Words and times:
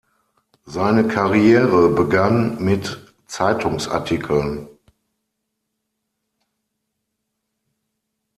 Seine 0.65 1.07
Karriere 1.07 1.89
begann 1.89 2.59
mit 2.59 3.13
Zeitungsartikeln. 3.27 4.67